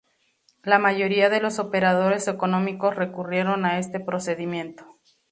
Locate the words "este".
3.77-3.99